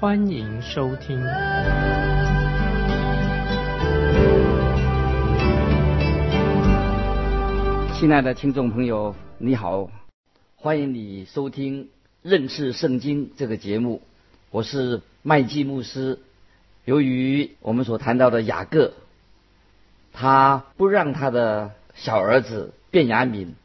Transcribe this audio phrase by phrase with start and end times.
[0.00, 1.20] 欢迎收听。
[7.98, 9.90] 亲爱的听众朋友，你好，
[10.54, 11.88] 欢迎你收听
[12.22, 14.00] 认识圣经这个节目，
[14.52, 16.20] 我是麦基牧师。
[16.84, 18.92] 由于我们所谈到的雅各，
[20.12, 23.56] 他不让他的小儿子卞雅敏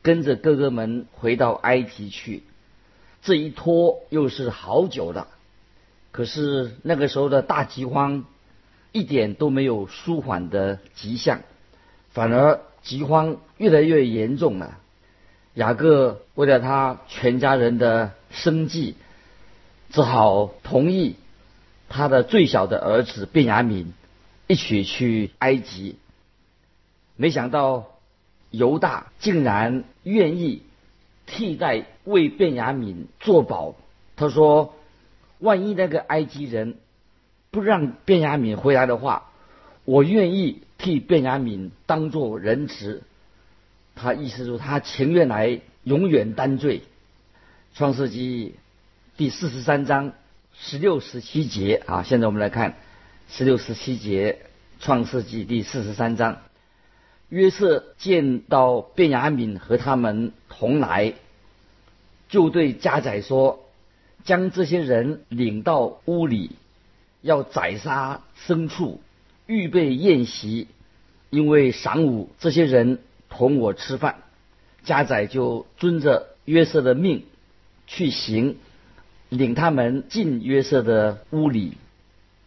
[0.00, 2.42] 跟着哥哥们回到埃及去，
[3.20, 5.26] 这一拖又是好久的。
[6.14, 8.24] 可是那个时候的大饥荒
[8.92, 11.40] 一点都没有舒缓的迹象，
[12.12, 14.78] 反而饥荒越来越严重了。
[15.54, 18.94] 雅各为了他全家人的生计，
[19.90, 21.16] 只好同意
[21.88, 23.92] 他的最小的儿子卞雅敏
[24.46, 25.96] 一起去埃及。
[27.16, 27.86] 没想到
[28.52, 30.62] 犹大竟然愿意
[31.26, 33.74] 替代为卞雅敏作保。
[34.14, 34.76] 他说
[35.38, 36.76] ：“万一那个埃及人
[37.50, 39.30] 不让卞雅敏回来的话，
[39.84, 43.02] 我愿意替卞雅敏当做人质。”
[43.96, 46.82] 他意思说，他情愿来永远担罪。
[47.74, 48.56] 创世纪
[49.16, 50.12] 第四十三章
[50.52, 52.74] 十六、十七节啊，现在我们来看
[53.28, 54.38] 十六、十七节。
[54.80, 56.38] 创世纪第四十三章。
[57.30, 61.14] 约瑟见到便雅敏和他们同来，
[62.28, 63.63] 就对家宰说
[64.24, 66.50] ：“将这些人领到屋里，
[67.22, 69.00] 要宰杀牲畜，
[69.46, 70.68] 预备宴席，
[71.30, 72.98] 因为晌午这些人
[73.28, 74.16] 同我吃饭。”
[74.84, 77.24] 家宰就遵着约瑟的命
[77.86, 78.56] 去行，
[79.28, 81.78] 领他们进约瑟的屋里。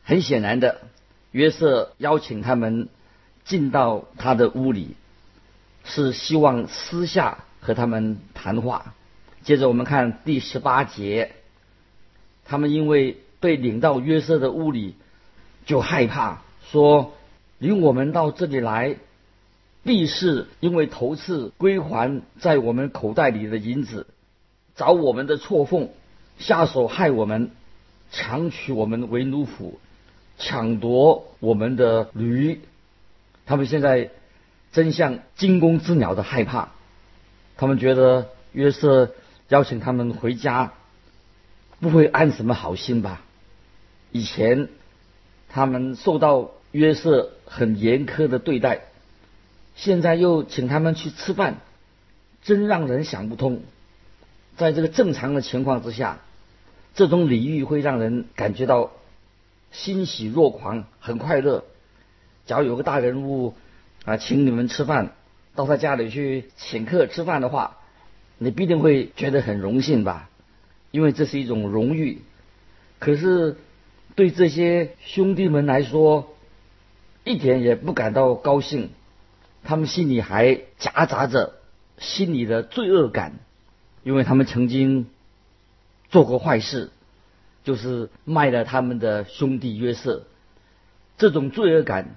[0.03, 0.81] 很显然的，
[1.31, 2.89] 约瑟邀请他们。
[3.45, 4.97] 进到他的屋里，
[5.85, 8.93] 是希望私下和他们谈话。
[9.41, 11.31] 接着我们看第十八节，
[12.47, 14.95] 他们因为被领到约瑟的屋里，
[15.65, 16.41] 就害怕，
[16.71, 17.13] 说
[17.59, 18.95] 领我们到这里来，
[19.83, 24.07] 必是因为头次归还在我们口袋里的银子，
[24.75, 25.89] 找我们的错缝，
[26.39, 27.51] 下手害我们，
[28.11, 29.73] 强取我们为奴仆，
[30.37, 32.61] 抢夺我们的驴。
[33.45, 34.09] 他们现在
[34.71, 36.69] 真像惊弓之鸟的害怕，
[37.55, 39.11] 他们觉得约瑟
[39.49, 40.73] 邀请他们回家，
[41.79, 43.21] 不会安什么好心吧？
[44.11, 44.69] 以前
[45.49, 48.81] 他们受到约瑟很严苛的对待，
[49.75, 51.57] 现在又请他们去吃饭，
[52.41, 53.61] 真让人想不通。
[54.55, 56.19] 在这个正常的情况之下，
[56.95, 58.91] 这种礼遇会让人感觉到
[59.71, 61.63] 欣喜若狂，很快乐。
[62.45, 63.53] 假如有个大人物
[64.05, 65.13] 啊，请你们吃饭，
[65.53, 67.77] 到他家里去请客吃饭的话，
[68.37, 70.29] 你必定会觉得很荣幸吧？
[70.97, 72.23] 因为这是一种荣誉。
[72.97, 73.55] 可是
[74.15, 76.35] 对这些兄弟们来说，
[77.23, 78.89] 一点也不感到高兴，
[79.63, 81.53] 他们心里还夹杂着
[81.99, 83.33] 心里的罪恶感，
[84.01, 85.05] 因为他们曾经
[86.09, 86.89] 做过坏事，
[87.63, 90.23] 就是卖了他们的兄弟约瑟，
[91.19, 92.15] 这种罪恶感。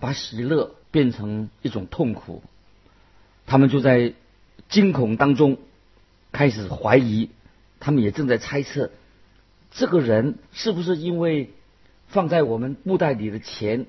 [0.00, 2.42] 把喜乐变成一种痛苦，
[3.46, 4.14] 他们就在
[4.68, 5.58] 惊恐当中
[6.32, 7.30] 开始怀疑，
[7.82, 8.92] 他们也正在猜测，
[9.72, 11.50] 这个人是不是因为
[12.06, 13.86] 放在我们布袋里的钱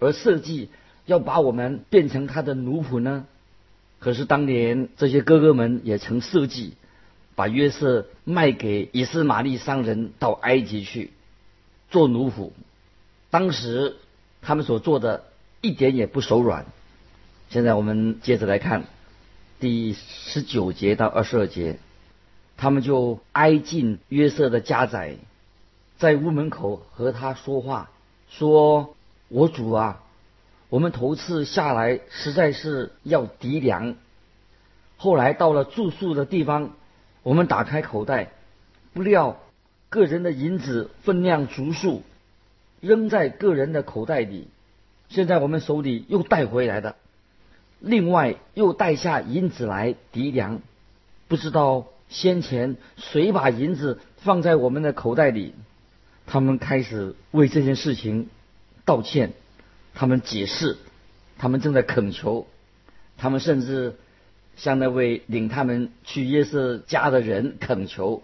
[0.00, 0.70] 而设计
[1.06, 3.26] 要把我们变成他的奴仆呢？
[4.00, 6.74] 可是当年这些哥哥们也曾设计
[7.36, 11.12] 把约瑟卖给以斯玛利商人到埃及去
[11.90, 12.50] 做奴仆，
[13.30, 13.94] 当时
[14.42, 15.24] 他们所做的。
[15.60, 16.66] 一点也不手软。
[17.50, 18.84] 现在我们接着来看
[19.58, 21.80] 第十九节到二十二节，
[22.58, 25.14] 他们就挨近约瑟的家宅，
[25.96, 27.88] 在屋门口和他说话，
[28.28, 28.94] 说
[29.28, 30.02] ：“我主啊，
[30.68, 33.94] 我们头次下来实在是要抵粮。
[34.96, 36.72] 后来到了住宿的地方，
[37.22, 38.32] 我们打开口袋，
[38.92, 39.38] 不料
[39.88, 42.02] 个人的银子分量足数，
[42.80, 44.48] 扔在个人的口袋里。”
[45.08, 46.96] 现在我们手里又带回来的，
[47.78, 50.60] 另外又带下银子来抵粮，
[51.28, 55.54] 不知道先前谁把银子放在我们的口袋里。
[56.26, 58.28] 他们开始为这件事情
[58.84, 59.32] 道歉，
[59.94, 60.76] 他们解释，
[61.38, 62.46] 他们正在恳求，
[63.16, 63.96] 他们甚至
[64.56, 68.22] 向那位领他们去约瑟家的人恳求。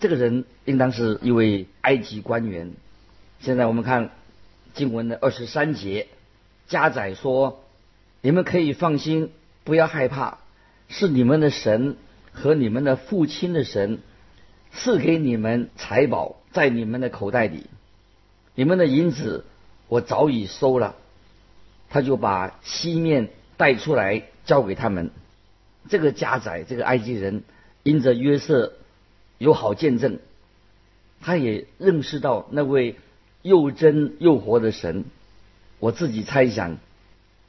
[0.00, 2.72] 这个人应当是一位埃及官员。
[3.40, 4.10] 现在我们看
[4.74, 6.08] 经文的二十三节，
[6.66, 7.64] 家宰说
[8.20, 9.30] ：“你们可以放心，
[9.62, 10.38] 不要害怕，
[10.88, 11.96] 是你们的神
[12.36, 13.98] 和你们的父亲的神
[14.72, 17.66] 赐给你们财宝在你们的口袋里，
[18.54, 19.44] 你们的银子
[19.88, 20.94] 我早已收了。”
[21.90, 25.10] 他就把西面带出来交给他们。
[25.88, 27.42] 这个家宰，这个埃及人，
[27.82, 28.74] 因着约瑟
[29.38, 30.18] 有好见证，
[31.20, 32.96] 他也认识到那位。
[33.42, 35.04] 又真又活的神，
[35.78, 36.78] 我自己猜想，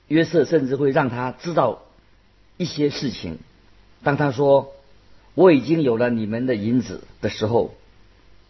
[0.07, 1.81] 约瑟甚至会让他知道
[2.57, 3.39] 一些事情。
[4.03, 4.75] 当他说
[5.37, 7.75] 我已经有了你们的银子的时候，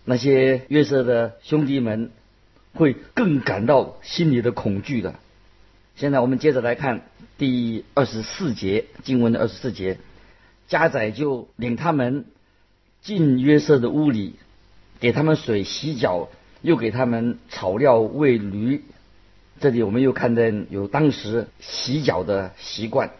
[0.05, 2.11] 那些约瑟的兄弟们
[2.75, 5.15] 会更感到心里的恐惧的。
[5.97, 7.01] 现在我们接着来看
[7.37, 9.97] 第二十四节经文的二十四节，
[10.69, 12.23] 家宰就领他们
[13.01, 14.35] 进约瑟的屋里，
[15.01, 16.29] 给他们水洗脚。
[16.63, 18.81] 又给他们草料喂驴，
[19.59, 23.11] 这里我们又看见有当时洗脚的习惯，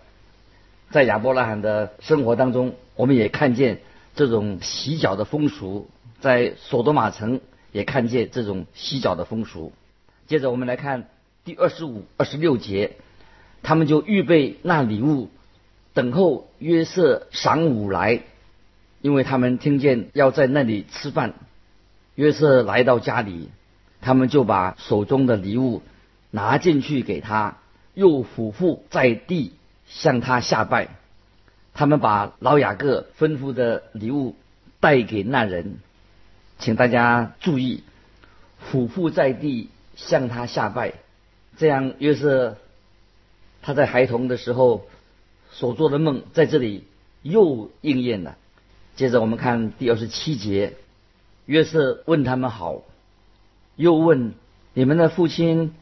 [0.89, 3.79] 在亚伯拉罕的生活当中，我们也看见
[4.15, 5.89] 这种洗脚的风俗，
[6.19, 7.39] 在索多玛城
[7.71, 9.71] 也看见这种洗脚的风俗。
[10.27, 11.07] 接着我们来看
[11.45, 12.97] 第二十五、二十六节，
[13.63, 15.29] 他们就预备那礼物，
[15.93, 18.23] 等候约瑟晌午来，
[19.01, 21.35] 因为他们听见要在那里吃饭。
[22.15, 23.49] 约瑟来到家里，
[24.01, 25.83] 他们就把手中的礼物
[26.31, 27.57] 拿进去给他，
[27.93, 29.53] 又俯伏在地
[29.85, 30.89] 向他下拜。
[31.77, 34.35] 他们把老雅各吩咐的礼物
[34.79, 35.75] 带给那人，
[36.57, 37.83] 请大家注意，
[38.57, 40.93] 俯伏在地向他下拜，
[41.55, 42.57] 这样约瑟
[43.61, 44.87] 他在孩童的时候
[45.51, 46.83] 所做的梦在这里
[47.21, 48.37] 又应验了。
[48.95, 50.73] 接着我们看第二十七节。
[51.45, 52.81] 约瑟问他们好，
[53.75, 54.33] 又问
[54.73, 55.75] 你们的父亲，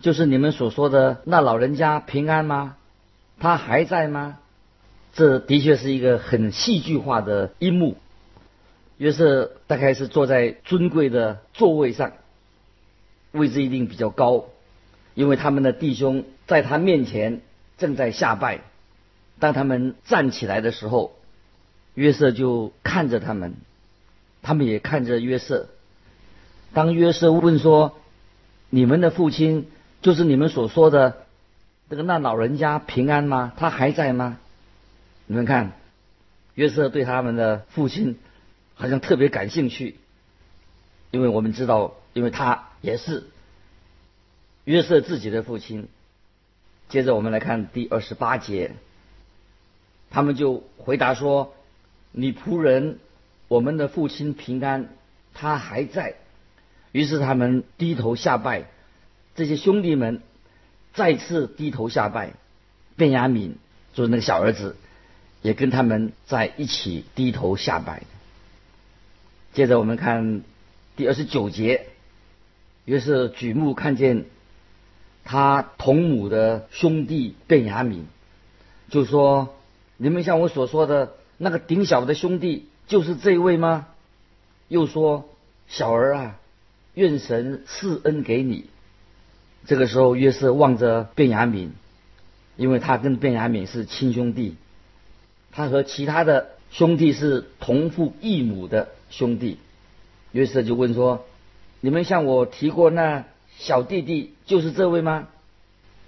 [0.00, 2.76] 就是你们所说的那老人家平安吗？
[3.38, 4.38] 他还在吗？
[5.12, 7.96] 这的确是一个很戏剧化的一幕。
[8.98, 12.12] 约瑟大概是坐在尊贵的座位上，
[13.32, 14.44] 位置一定比较高，
[15.14, 17.40] 因为他们的弟兄在他面前
[17.78, 18.60] 正在下拜。
[19.38, 21.16] 当他们站起来的时候，
[21.94, 23.54] 约瑟就看着他们。
[24.40, 25.68] 他们也看着约瑟。
[26.72, 27.96] 当约瑟问说
[28.70, 29.68] ：“你们的父亲
[30.00, 31.26] 就是你们所说的
[31.90, 33.52] 这个那老人家平安吗？
[33.56, 34.38] 他还在吗？”
[35.26, 35.72] 你们看，
[36.54, 38.18] 约瑟对他们的父亲
[38.74, 39.96] 好像特别感兴趣，
[41.10, 43.24] 因为我们知道，因为他也是
[44.64, 45.88] 约瑟自己的父亲。
[46.88, 48.72] 接着我们来看第二十八节，
[50.10, 51.54] 他们就回答说
[52.12, 52.98] ：“你仆人。”
[53.48, 54.88] 我们的父亲平安，
[55.34, 56.14] 他还在。
[56.90, 58.64] 于是他们低头下拜，
[59.34, 60.22] 这些兄弟们
[60.94, 62.32] 再次低头下拜。
[62.96, 63.56] 卞雅敏
[63.92, 64.74] 就是那个小儿子，
[65.42, 68.04] 也跟他们在一起低头下拜。
[69.52, 70.42] 接着我们看
[70.96, 71.86] 第二十九节，
[72.86, 74.24] 于是举目看见
[75.24, 78.06] 他同母的兄弟卞雅敏，
[78.88, 79.54] 就说
[79.98, 83.86] ：“你们像我所说的那个顶小的兄弟。”就是这位吗？
[84.68, 85.28] 又说
[85.68, 86.38] ：“小儿啊，
[86.94, 88.66] 愿神赐恩给你。”
[89.66, 91.72] 这个时候，约瑟望着卞雅敏，
[92.56, 94.56] 因为他跟卞雅敏是亲兄弟，
[95.52, 99.58] 他和其他的兄弟是同父异母的兄弟。
[100.32, 101.26] 约瑟就问说
[101.80, 103.26] ：“你们向我提过那
[103.58, 105.28] 小弟弟，就是这位吗？”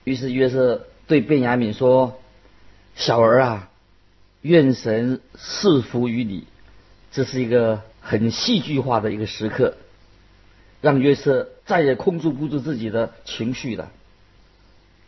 [0.05, 2.19] 于是约瑟对卞雅敏说
[2.97, 3.71] ：“小儿啊，
[4.41, 6.47] 愿神赐福于你。”
[7.13, 9.77] 这是一个很戏剧化的一个时刻，
[10.81, 13.93] 让约瑟再也控制不住自己的情绪了。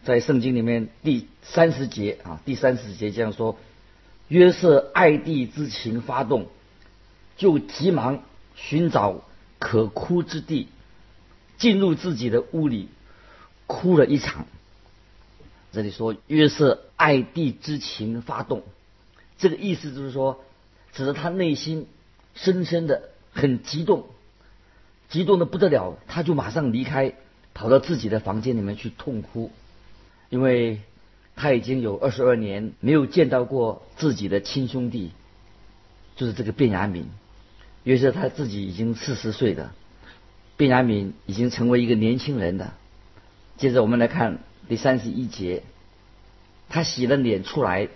[0.05, 3.59] 在圣经里面第三十节啊，第三十节这样说：
[4.29, 6.47] 约瑟爱弟之情发动，
[7.37, 8.23] 就急忙
[8.55, 9.23] 寻找
[9.59, 10.69] 可哭之地，
[11.59, 12.89] 进入自己的屋里，
[13.67, 14.47] 哭了一场。
[15.73, 18.63] 这里说约瑟爱弟之情发动，
[19.39, 20.45] 这个意思就是说，
[20.93, 21.87] 指的他内心。
[22.39, 24.09] 深深的很激动，
[25.09, 27.15] 激动的不得了，他就马上离开，
[27.55, 29.51] 跑到自己的房间里面去痛哭，
[30.29, 30.83] 因为
[31.37, 35.13] 他已经有二十二年没有见到过自己的亲兄弟，
[36.17, 37.07] 就是这个卞雅敏，
[37.85, 39.75] 于是他自己已经四十岁了，
[40.57, 42.75] 卞雅敏已经成为一个年轻人了。
[43.59, 44.39] 接着我们来看
[44.69, 45.63] 第三十一节，
[46.71, 47.89] 他洗了脸出来，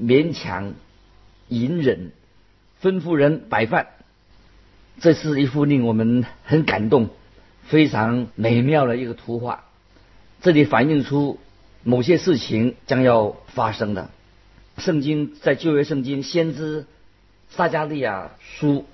[0.00, 0.74] 勉强
[1.48, 2.10] 隐忍，
[2.82, 3.86] 吩咐人摆饭。
[5.00, 7.10] 这是一幅令我们很感动、
[7.64, 9.64] 非常美妙的一个图画。
[10.40, 11.38] 这里反映出
[11.84, 14.10] 某些事情将要发生的。
[14.78, 16.86] 圣经在旧约圣经先知
[17.50, 18.86] 撒加利亚书，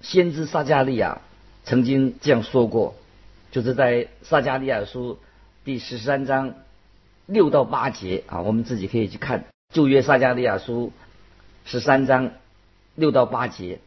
[0.00, 1.20] 先知撒加利亚
[1.64, 2.94] 曾经这样说过，
[3.50, 5.18] 就是在撒加利亚书
[5.64, 6.54] 第十三章
[7.26, 10.92] 六到八节啊，我们自己可以去看旧约撒加利亚书
[11.64, 12.30] 十三章
[12.94, 13.80] 六到八节。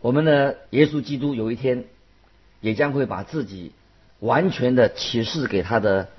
[0.00, 1.86] 我们的耶稣基督有一天
[2.60, 3.72] 也将会把自己
[4.20, 6.10] 完全的启示给他的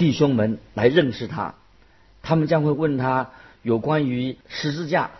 [0.00, 1.56] 弟兄们来认识他。
[2.22, 5.10] 他们将会问他有关于十字架，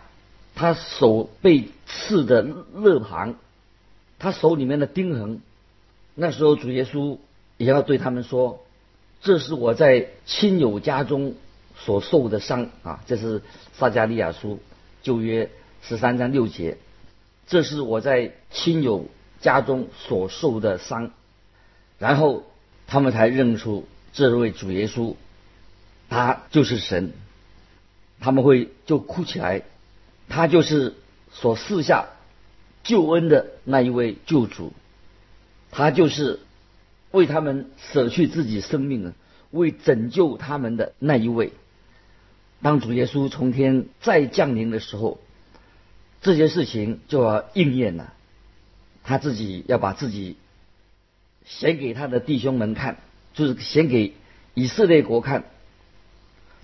[0.55, 3.35] 他手被刺的肋旁，
[4.17, 5.39] 他手里面的钉痕。
[6.15, 7.19] 那时候主耶稣
[7.57, 8.65] 也要对他们说
[9.21, 11.35] ：“这是我在亲友家中
[11.77, 14.57] 所受的伤啊！”这是撒加利亚书
[15.03, 15.51] 旧约
[15.83, 16.79] 十三章六节。
[17.45, 19.05] 这是我在亲友
[19.41, 21.11] 家中所受的伤。
[21.99, 22.45] 然后
[22.87, 25.15] 他们才认出这位主耶稣。
[26.09, 27.13] 他就是神，
[28.19, 29.61] 他们会就哭起来，
[30.27, 30.95] 他就是
[31.31, 32.09] 所赐下
[32.83, 34.73] 救恩的那一位救主，
[35.71, 36.41] 他就是
[37.11, 39.13] 为他们舍去自己生命的，
[39.51, 41.53] 为拯救他们的那一位。
[42.61, 45.17] 当主耶稣从天再降临的时候，
[46.21, 48.11] 这些事情就要应验了。
[49.03, 50.35] 他自己要把自己
[51.45, 52.97] 写给他的弟兄们看，
[53.33, 54.13] 就是显给
[54.53, 55.45] 以色列国看。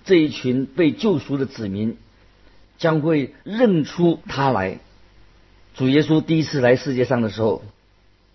[0.04, 1.98] 这一群被救赎的子民
[2.78, 4.80] 将会认出他来。
[5.74, 7.62] 主耶稣第一次来世界上的时候，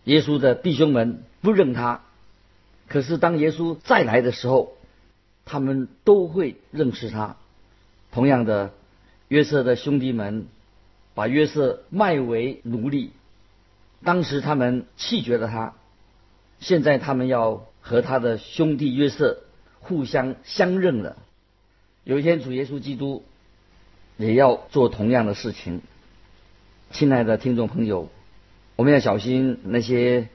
[0.04, 2.02] 耶稣的弟兄们不认他。
[2.88, 4.74] 可是当耶稣再来的时候，
[5.46, 7.38] 他们都会认识他。
[8.12, 8.72] 同样的，
[9.30, 10.46] 约瑟的兄弟们
[11.16, 13.12] 把约瑟卖为奴隶，
[14.04, 15.74] 当时他们弃绝了他。
[16.60, 19.42] 现在他们要和他的兄弟约瑟
[19.82, 21.18] 互相相认了。
[22.06, 23.24] 有一天，主耶稣基督
[24.18, 25.82] 也要做同样的事情。
[26.92, 28.10] 亲爱的听众朋友，
[28.78, 30.30] 我们要小心那些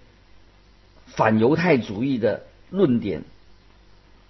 [1.06, 3.24] 反犹太主义的论点。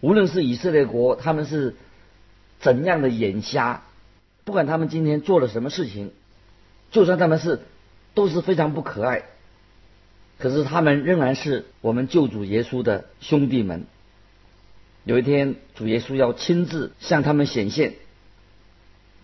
[0.00, 1.74] 无论是以色列国，他们是
[2.60, 3.82] 怎样的眼瞎，
[4.44, 6.12] 不管他们今天做了什么事情，
[6.92, 7.60] 就算他们是
[8.14, 9.24] 都是非常不可爱，
[10.38, 13.86] 可是他们仍然是我们救主耶稣的兄弟们。
[15.04, 17.94] 有一天，主耶稣要亲自向他们显现，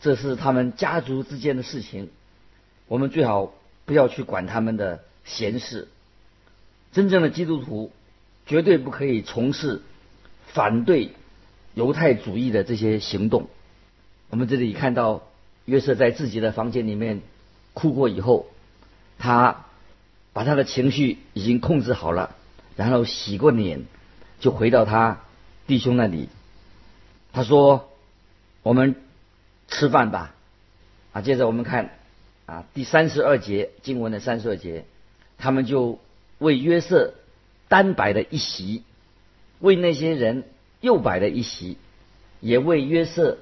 [0.00, 2.08] 这是他们家族之间的事情，
[2.88, 3.52] 我们最好
[3.84, 5.88] 不要去管他们的闲事。
[6.92, 7.92] 真正的基督徒
[8.46, 9.82] 绝对不可以从事
[10.46, 11.10] 反对
[11.74, 13.48] 犹太主义的这些行动。
[14.30, 15.28] 我们这里看到
[15.64, 17.20] 约瑟在自己的房间里面
[17.72, 18.46] 哭过以后，
[19.18, 19.66] 他
[20.34, 22.36] 把他的情绪已经控制好了，
[22.76, 23.84] 然后洗过脸，
[24.40, 25.20] 就回到他。
[25.66, 26.28] 弟兄那里，
[27.32, 27.88] 他说
[28.62, 28.96] ：“我们
[29.68, 30.34] 吃饭吧。”
[31.14, 31.96] 啊，接着我们看
[32.44, 34.84] 啊第三十二节经文的三十二节，
[35.38, 36.00] 他们就
[36.38, 37.14] 为约瑟
[37.68, 38.82] 单摆了一席，
[39.60, 40.44] 为那些人
[40.80, 41.78] 又摆了一席，
[42.40, 43.38] 也为约瑟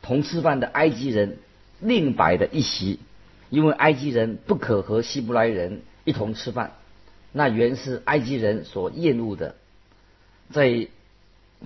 [0.00, 1.36] 同吃饭的埃及人
[1.80, 3.00] 另摆了一席，
[3.50, 6.72] 因为埃及人不可和希伯来人一同吃饭，
[7.32, 9.54] 那原是埃及人所厌恶的，
[10.50, 10.88] 在。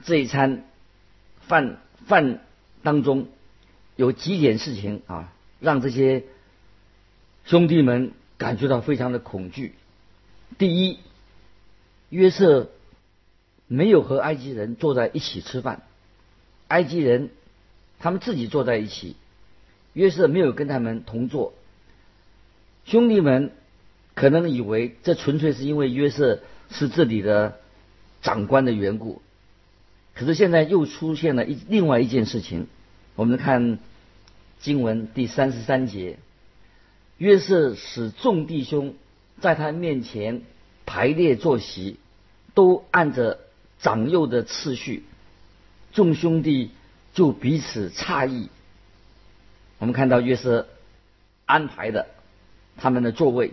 [0.03, 0.65] 这一餐
[1.43, 2.41] 饭饭
[2.83, 3.29] 当中
[3.95, 6.25] 有几点事情啊，让这些
[7.45, 9.77] 兄弟们感觉到非常的恐惧。
[10.59, 10.99] 第一，
[12.09, 12.73] 约瑟
[13.69, 15.85] 没有和埃及人坐在一起吃饭，
[16.67, 17.31] 埃及人
[18.01, 19.15] 他们自己坐在一起，
[19.93, 21.53] 约瑟没有跟他们同坐。
[22.85, 23.53] 兄弟们
[24.15, 27.59] 可能以为这纯粹是因为约瑟是这里的
[28.23, 29.23] 长官的缘故。
[30.15, 32.69] 可是现在又出现了一另外一件事情，
[33.17, 33.79] 我们看
[34.61, 36.19] 经文第三十三节，
[37.19, 38.95] 约瑟使众弟兄
[39.41, 40.43] 在他面前
[40.87, 41.99] 排列坐席，
[42.55, 43.41] 都按着
[43.81, 45.03] 长幼的次序，
[45.93, 46.71] 众兄弟
[47.13, 48.49] 就彼此诧异。
[49.79, 50.69] 我们看到约瑟
[51.45, 52.07] 安排的
[52.77, 53.53] 他们的座位，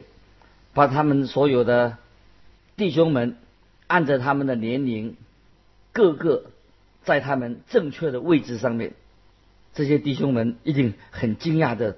[0.74, 1.98] 把他们所有的
[2.78, 3.38] 弟兄们
[3.88, 5.16] 按着他们的年龄。
[5.94, 6.46] 个个
[7.04, 8.94] 在他们正确的位置上面，
[9.74, 11.98] 这些弟兄们一定很惊讶的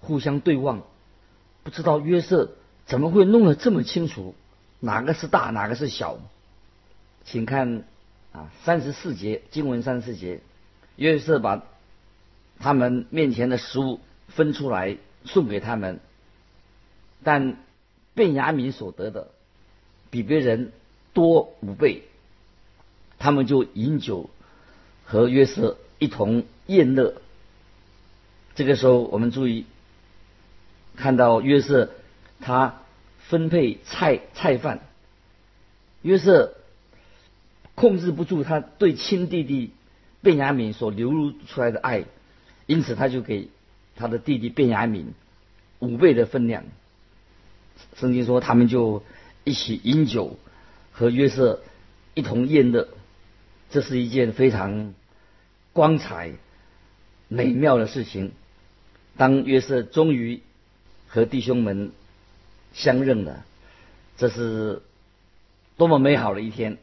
[0.00, 0.82] 互相对望，
[1.62, 2.50] 不知道约瑟
[2.84, 4.34] 怎么会弄得这么清楚？
[4.80, 6.18] 哪个是大，哪个是小？
[7.24, 7.84] 请看
[8.32, 10.40] 啊，三十四节经文三十四节，
[10.96, 11.64] 约瑟把
[12.58, 16.00] 他们面前的食物分出来送给他们，
[17.24, 17.56] 但
[18.14, 19.30] 便雅悯所得的
[20.10, 20.72] 比别人
[21.12, 22.02] 多五倍，
[23.18, 24.28] 他们就饮酒
[25.04, 27.14] 和约瑟一同宴乐。
[28.54, 29.64] 这个时候，我们注意
[30.96, 31.90] 看到约瑟
[32.40, 32.82] 他
[33.20, 34.80] 分配菜菜饭，
[36.02, 36.54] 约瑟
[37.74, 39.72] 控制不住他对亲弟弟
[40.20, 42.04] 卞雅敏所流露出来的爱，
[42.66, 43.48] 因此他就给
[43.96, 45.14] 他的弟弟卞雅敏
[45.78, 46.64] 五倍的分量。
[47.96, 49.02] 圣经说，他们就
[49.44, 50.36] 一起饮酒，
[50.92, 51.62] 和约瑟
[52.14, 52.88] 一同宴乐，
[53.70, 54.94] 这是一件非常
[55.72, 56.32] 光彩
[57.28, 58.32] 美妙的事情。
[59.16, 60.40] 当约瑟终于
[61.06, 61.92] 和弟兄们
[62.72, 63.44] 相认了，
[64.16, 64.82] 这是
[65.76, 66.78] 多么美好的一天！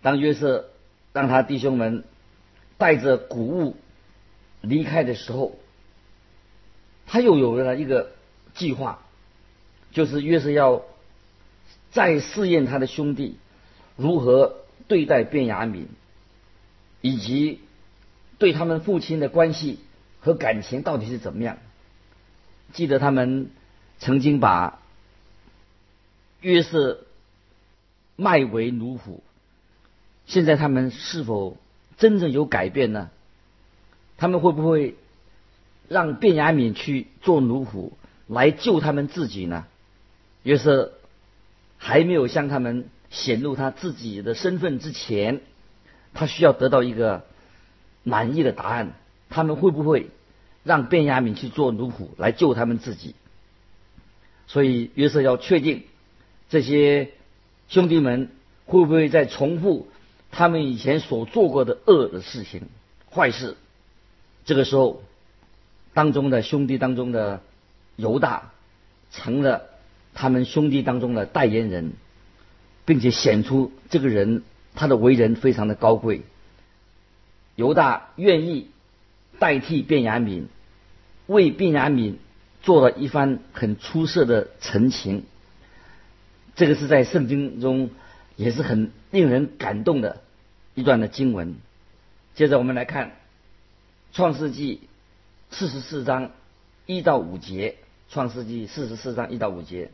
[0.00, 0.70] 当约瑟
[1.12, 2.04] 让他弟兄们
[2.78, 3.76] 带着谷物
[4.62, 5.58] 离开的时候，
[7.06, 8.12] 他又有了一个
[8.54, 9.03] 计划，
[9.94, 10.82] 就是约瑟要
[11.90, 13.38] 再试验他的兄弟
[13.96, 14.56] 如何
[14.88, 15.88] 对待卞雅敏，
[17.00, 17.60] 以及
[18.36, 19.78] 对他们父亲的关系。
[20.20, 21.58] 和感情到底是怎么样？
[22.72, 23.50] 记得他们
[23.98, 24.80] 曾经把
[26.40, 27.04] 约瑟
[28.16, 29.20] 卖为奴仆，
[30.24, 31.58] 现在他们是否
[31.98, 33.10] 真正有改变呢？
[34.16, 34.96] 他们会不会
[35.88, 37.90] 让卞雅敏去做奴仆
[38.26, 39.66] 来救他们自己呢？
[40.44, 40.92] 约瑟
[41.78, 45.40] 还没有向他们显露他自己的身份之前，
[46.14, 47.24] 他需要得到一个
[48.04, 48.92] 满意的答案。
[49.30, 50.10] 他们会不会
[50.62, 53.16] 让卞雅敏去做奴仆来救他们自己？
[54.46, 55.82] 所以约瑟要确定
[56.50, 57.10] 这些
[57.68, 58.30] 兄弟们
[58.66, 59.88] 会不会再重复
[60.30, 62.68] 他们以前所做过的恶的事情、
[63.10, 63.56] 坏事。
[64.44, 65.02] 这个时候，
[65.94, 67.40] 当中的兄弟当中的
[67.96, 68.52] 犹大
[69.10, 69.70] 成了
[70.14, 71.92] 他们兄弟当中的代言人，
[72.86, 74.42] 并且显出这个人
[74.74, 76.22] 他的为人非常的高贵。
[77.56, 78.68] 犹大愿意。
[79.36, 80.46] 代替卞雅敏，
[81.26, 82.18] 为卞雅敏
[82.62, 85.24] 做了一番很出色的陈情。
[86.54, 87.90] 这个是在圣经中
[88.36, 90.22] 也是很令人感动的
[90.76, 91.56] 一段的经文。
[92.36, 93.08] 接着我们来看
[94.12, 94.82] 《创世纪》
[95.56, 96.30] 四十四章
[96.86, 97.74] 一到五节，
[98.14, 99.90] 《创世纪》四十四章一到五节，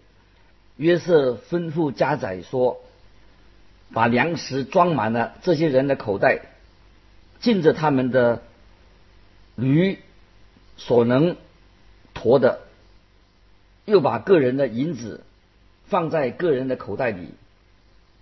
[0.81, 2.81] 约瑟吩咐家宰说
[3.93, 6.41] ：“把粮食装满了这些人的口袋，
[7.41, 8.43] 尽着他们的。”
[9.57, 9.99] 驴
[10.79, 11.37] 所能
[12.15, 12.61] 驮的，
[13.85, 15.23] 又把个人的银子
[15.87, 17.29] 放在个人的口袋里，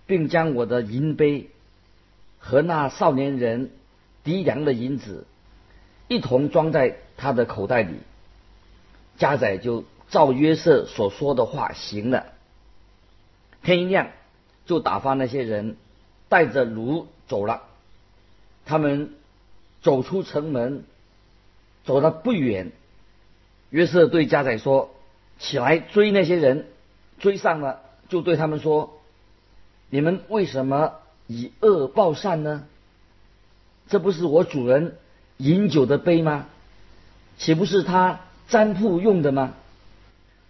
[0.05, 1.47] 并将我的银杯
[2.39, 3.71] 和那少年人
[4.25, 5.25] 敌粮的银子
[6.09, 7.93] 一同装在他的口袋里。
[9.17, 12.33] 家仔就照约瑟所说的话行了。
[13.63, 14.09] 天一亮，
[14.65, 15.77] 就打发那些人
[16.27, 17.63] 带着炉走了。
[18.65, 19.13] 他们
[19.81, 20.83] 走出城门。
[21.85, 22.71] 走了不远，
[23.71, 24.93] 约瑟对家仔说
[25.39, 26.67] ：“起来追那些人，
[27.17, 28.99] 追上了就对他们说
[29.89, 32.67] ：‘你们为什么以恶报善呢？
[33.87, 34.97] 这不是我主人
[35.37, 36.45] 饮酒的杯吗？
[37.39, 38.19] 岂不是他
[38.49, 39.55] 占卜用的吗？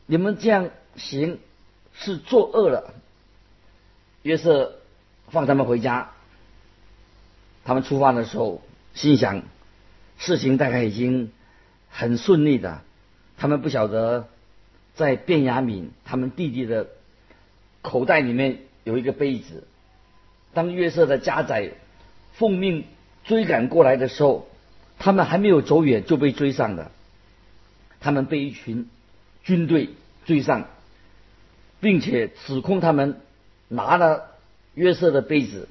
[0.07, 1.39] 你们这样行
[1.93, 2.95] 是作恶了。’
[4.23, 4.75] 约瑟
[5.29, 6.11] 放他们回家，
[7.65, 8.61] 他们出发的时候
[8.93, 9.43] 心想。”
[10.21, 11.31] 事情大概已经
[11.89, 12.81] 很顺利的，
[13.37, 14.27] 他们不晓得
[14.93, 16.87] 在卞雅敏他们弟弟的
[17.81, 19.65] 口袋里面有一个杯子。
[20.53, 21.71] 当约瑟的家仔
[22.33, 22.83] 奉命
[23.23, 24.49] 追赶过来的时候，
[24.97, 26.91] 他们还没有走远就被追上了。
[28.01, 28.89] 他们被一群
[29.45, 29.91] 军队
[30.25, 30.67] 追上，
[31.79, 33.21] 并且指控他们
[33.69, 34.31] 拿了
[34.73, 35.69] 约瑟的杯子。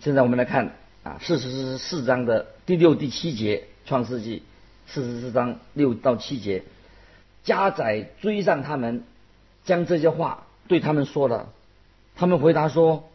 [0.00, 0.72] 现在我们来看。
[1.04, 4.38] 啊，四十四章的第六、第七节，《创世纪》
[4.90, 6.62] 四十四章六到七节，
[7.42, 9.04] 加宰追上他们，
[9.66, 11.52] 将这些话对他们说了。
[12.16, 13.06] 他们回答说：“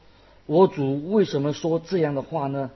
[0.46, 2.70] 我主为什么说这样的话呢？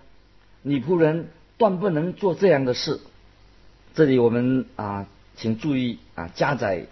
[0.64, 3.00] 你仆人断不能做这样的事。”
[3.94, 6.88] 这里我们啊，请注意啊，加宰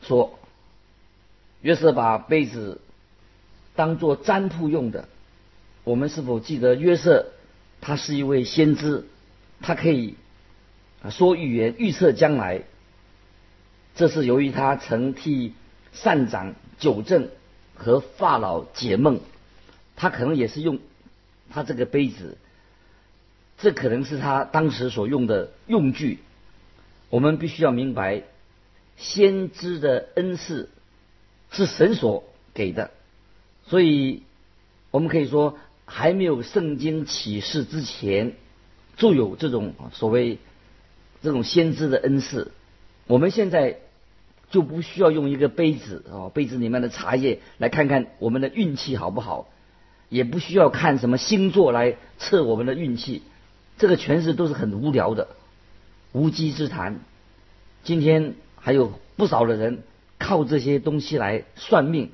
[0.00, 0.38] 说
[1.60, 2.80] ：“约瑟把杯子
[3.76, 5.08] 当做占卜用的。”
[5.84, 7.26] 我们是否记得约瑟？
[7.80, 9.04] 他是一位先知，
[9.60, 10.16] 他可以
[11.10, 12.62] 说预言、预测将来。
[13.94, 15.52] 这是由于他曾替
[15.92, 17.28] 善长纠正
[17.74, 19.20] 和法老解梦，
[19.94, 20.80] 他可能也是用
[21.50, 22.38] 他这个杯子，
[23.58, 26.18] 这可能是他当时所用的用具。
[27.10, 28.22] 我们必须要明白，
[28.96, 30.70] 先知的恩赐
[31.52, 32.90] 是神所给的，
[33.66, 34.22] 所以
[34.90, 38.34] 我们可以说，还没有圣经启示之前，
[38.96, 40.38] 就有这种所谓
[41.22, 42.52] 这种先知的恩赐。
[43.06, 43.78] 我们现在。
[44.48, 49.48] 就不需要用一个杯子哦，杯子里面的茶叶来看看我们的运气好不好，
[50.08, 53.22] 也不需要看什么星座来测我们的运气，
[53.76, 55.26] 这个全是都是很无聊的
[56.12, 57.00] 无稽之谈。
[57.82, 59.82] 今天还有不少的人
[60.16, 62.12] 靠这些东西来算命，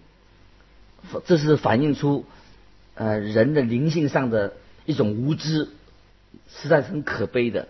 [1.26, 2.24] 这是反映出
[2.94, 4.54] 呃人的灵性上的
[4.86, 5.68] 一种无知，
[6.48, 7.68] 实在是很可悲的。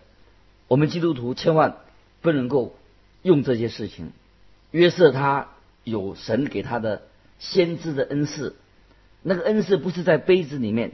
[0.69, 1.77] 我们基督徒千万
[2.21, 2.77] 不能够
[3.23, 4.13] 用这些事情。
[4.71, 5.49] 约瑟他
[5.85, 7.03] 有神给他的
[7.39, 8.57] 先知的恩赐，
[9.23, 10.93] 那个恩赐不是在杯子里面，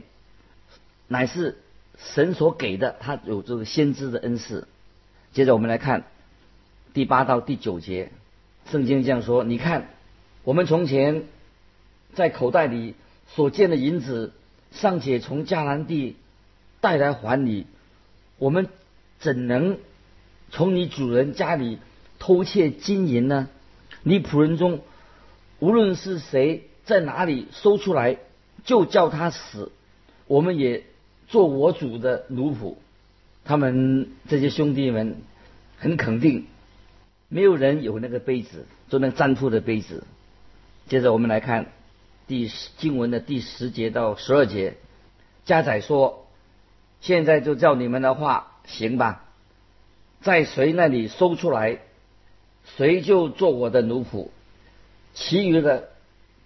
[1.07, 1.57] 乃是
[1.97, 4.67] 神所给的，他有这个先知的恩赐。
[5.31, 6.05] 接着我们来看
[6.93, 8.11] 第八到第九节，
[8.69, 9.89] 圣经这样说：你看，
[10.43, 11.23] 我们从前
[12.13, 12.95] 在口袋里
[13.27, 14.33] 所见的银子，
[14.71, 16.15] 尚且从迦南地
[16.81, 17.65] 带来还你，
[18.37, 18.67] 我们
[19.19, 19.77] 怎能
[20.49, 21.79] 从你主人家里
[22.17, 23.47] 偷窃金银呢？
[24.03, 24.81] 你仆人中，
[25.59, 28.17] 无论是谁在哪里搜出来，
[28.63, 29.71] 就叫他死。
[30.27, 30.83] 我们也
[31.27, 32.75] 做我主的奴仆。
[33.45, 35.17] 他们这些兄弟们
[35.77, 36.45] 很肯定，
[37.29, 40.03] 没有人有那个杯子，就那占卜的杯子。
[40.87, 41.71] 接着我们来看
[42.29, 44.75] 第十经文的第十节到十二节，
[45.45, 46.27] 家仔说
[47.01, 49.25] ：“现在就照你们的话行吧，
[50.21, 51.79] 在谁那里搜出来？”
[52.77, 54.27] 谁就做我的奴仆，
[55.15, 55.89] 其余的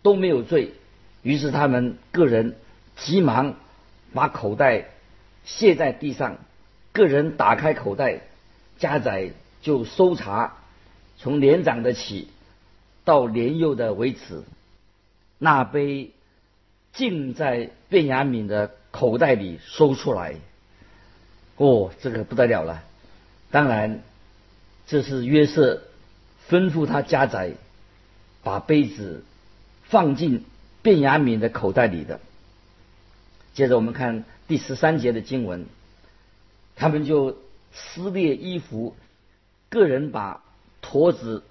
[0.03, 0.71] 都没有罪。
[1.21, 2.55] 于是他们个人
[2.95, 3.55] 急忙
[4.13, 4.85] 把口袋
[5.43, 6.37] 卸在地上，
[6.93, 8.21] 个人打开口袋，
[8.77, 10.55] 家仔就搜查，
[11.17, 12.29] 从连长的起
[13.03, 14.43] 到年幼的为止，
[15.43, 16.11] 那杯
[16.93, 20.35] 竟在卞雅敏的口袋里搜出来。
[21.57, 22.81] 哦，这个不得了了！
[23.51, 24.01] 当然，
[24.87, 25.83] 这是约瑟。
[26.49, 27.53] 吩咐他家宅
[28.43, 29.23] 把杯子
[29.83, 30.43] 放进
[30.81, 32.19] 卞雅敏的口袋里的。
[33.53, 35.65] 接着我们看第十三节的经文，
[36.75, 37.37] 他们就
[37.71, 38.95] 撕裂衣服，
[39.69, 40.43] 个人把
[40.81, 41.43] 驼子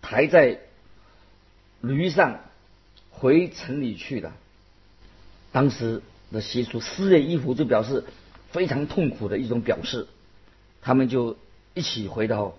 [0.00, 0.60] 抬在
[1.82, 2.40] 驴上
[3.18, 4.32] 回城里去了。
[5.52, 8.04] 当时的习俗，撕裂衣服就表示
[8.52, 10.06] 非常痛苦的一种表示。
[10.82, 11.36] 他们就
[11.74, 12.54] 一起回到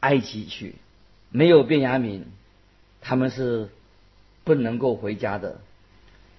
[0.00, 0.74] 埃及去。
[1.30, 2.24] 没有便雅敏，
[3.00, 3.68] 他们是
[4.42, 5.60] 不能够回家的。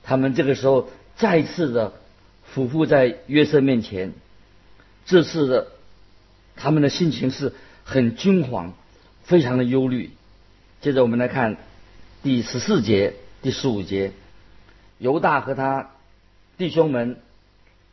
[0.04, 1.94] 他们这个时候再次的
[2.44, 4.12] 俯伏在约瑟面前，
[5.06, 5.68] 这次的
[6.58, 7.54] 他们的心情是
[7.86, 8.72] 很惊惶，
[9.24, 10.10] 非常的忧虑。
[10.82, 11.56] 接着我们来看
[12.22, 14.12] 第十四节、第十五节，
[14.98, 15.92] 犹大和他
[16.58, 17.18] 弟兄们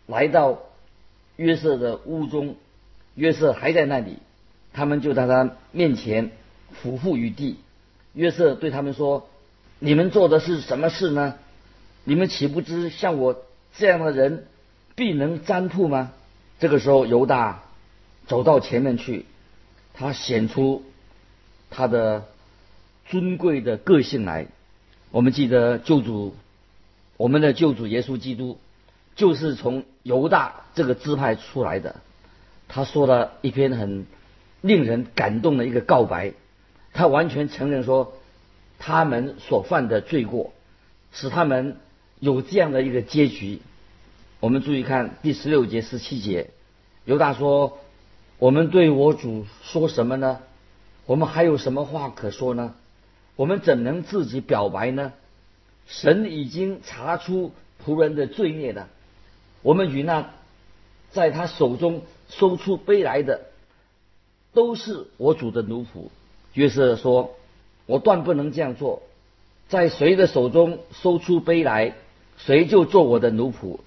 [0.06, 0.60] 来到
[1.36, 2.56] 约瑟的屋中，
[3.14, 4.18] 约瑟还在那里，
[4.72, 6.30] 他们就在他面前。
[6.82, 7.58] 俯伏于地，
[8.12, 9.28] 约瑟对他们说
[9.78, 11.36] ：“你们做的是什么事呢？
[12.02, 13.40] 你们岂不知像我
[13.76, 14.46] 这样的人
[14.96, 16.12] 必能占卜吗？”
[16.58, 17.62] 这个时候，犹大
[18.26, 19.26] 走到前面去，
[19.94, 20.84] 他显出
[21.70, 22.26] 他的
[23.06, 24.48] 尊贵的个性来。
[25.10, 26.34] 我们记得救主，
[27.16, 28.58] 我们的救主耶稣基督
[29.14, 31.96] 就是从犹大这个支派出来的。
[32.68, 34.06] 他说了一篇很
[34.60, 36.32] 令人感动的一个告白。
[36.92, 38.14] 他完全承认说，
[38.78, 40.52] 他们所犯的罪过，
[41.12, 41.76] 使他们
[42.20, 43.60] 有这样的一个结局。
[44.40, 46.50] 我们注意看第十六节、十七节，
[47.04, 47.78] 犹大说
[48.38, 50.40] ：“我们对我主说什么呢？
[51.04, 52.74] 我们还有什么话可说呢？
[53.36, 55.12] 我们怎能自己表白呢？
[55.86, 57.52] 神已经查出
[57.84, 58.88] 仆人的罪孽了。
[59.62, 60.30] 我们与那
[61.12, 63.42] 在他手中搜出杯来的，
[64.52, 66.08] 都是我主的奴仆。”
[66.54, 67.36] 约瑟说
[67.86, 69.02] ：“我断不能这样做，
[69.68, 71.94] 在谁的手中搜出杯来，
[72.38, 73.78] 谁就做我的奴仆。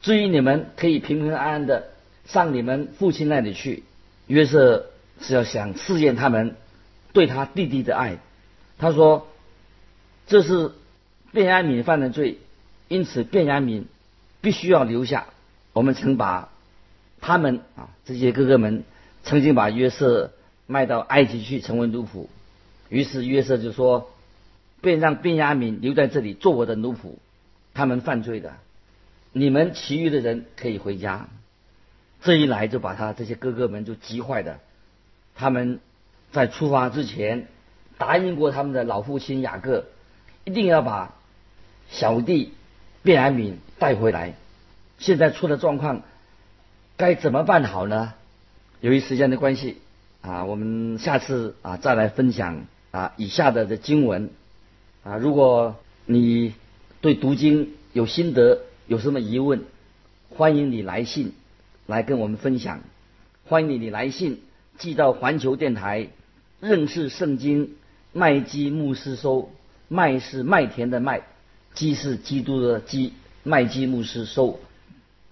[0.00, 1.88] 至于你们，可以平平安安的
[2.24, 3.82] 上你们父亲那里去。”
[4.28, 4.86] 约瑟
[5.20, 6.56] 是要想试验他们
[7.12, 8.18] 对他弟弟的爱。
[8.82, 9.28] 他说
[10.26, 10.72] ：“这是
[11.32, 12.38] 卞雅敏犯的罪，
[12.88, 13.86] 因此卞雅敏
[14.42, 15.28] 必须要留下。”
[15.72, 16.50] 我们曾把
[17.22, 18.84] 他们啊这些哥哥们
[19.22, 20.32] 曾经把约瑟。
[20.68, 22.28] 卖到埃及去成为奴仆，
[22.88, 24.10] 于是约瑟就说
[24.80, 27.16] ：“便让便雅悯留在这里做我的奴仆。
[27.74, 28.54] 他们犯罪的，
[29.32, 31.28] 你们其余的人可以回家。”
[32.22, 34.60] 这一来就把他这些哥哥们就急坏的。
[35.34, 35.80] 他们
[36.30, 37.48] 在出发之前
[38.02, 39.84] 答应过他们的老父亲雅各，
[40.42, 41.14] 一定要把
[41.88, 42.52] 小弟
[43.04, 44.34] 便雅悯带回来。
[44.98, 46.02] 现在出了状况，
[46.96, 48.14] 该怎么办好呢？
[48.80, 49.76] 由于时间的关系
[50.20, 54.30] 啊，我们下次啊再来分享啊以下的这经文
[55.04, 55.16] 啊。
[55.16, 56.54] 如果你
[57.00, 59.62] 对读经有心得，有什么疑问，
[60.30, 61.34] 欢迎你来信
[61.86, 62.80] 来跟我们分享。
[63.46, 64.42] 欢迎你来信
[64.76, 66.08] 寄到环球电台
[66.58, 67.76] 认识圣经
[68.12, 69.50] 麦基牧师收。
[69.88, 71.22] 麦是麦田的麦，
[71.74, 74.58] 基是基督的基，麦基牧师收。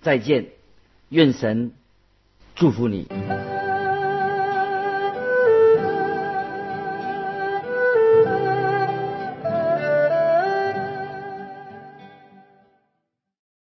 [0.03, 0.49] 再见，
[1.09, 1.73] 愿神
[2.55, 3.07] 祝福你。